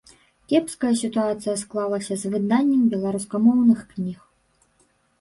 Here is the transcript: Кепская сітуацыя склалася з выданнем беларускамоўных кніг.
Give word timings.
Кепская 0.53 0.93
сітуацыя 1.01 1.55
склалася 1.63 2.13
з 2.23 2.33
выданнем 2.33 2.83
беларускамоўных 2.97 3.89
кніг. 3.95 4.19